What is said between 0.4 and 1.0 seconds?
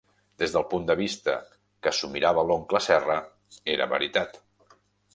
Des del punt de